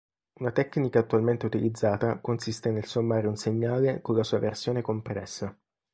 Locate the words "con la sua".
4.01-4.39